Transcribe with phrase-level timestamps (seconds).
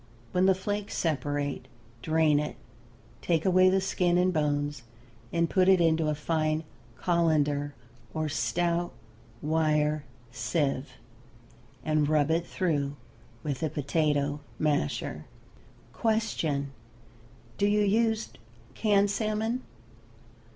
[0.31, 1.67] When the flakes separate
[2.01, 2.55] drain it,
[3.21, 4.81] take away the skin and bones
[5.31, 6.63] and put it into a fine
[6.97, 7.75] colander
[8.11, 8.93] or stout
[9.43, 10.93] wire sieve,
[11.85, 12.95] and rub it through
[13.43, 15.25] with a potato masher.
[15.93, 16.71] Question.
[17.59, 18.29] Do you use
[18.73, 19.61] canned salmon?